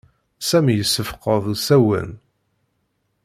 [0.49, 2.09] Sami yessefqed usawen.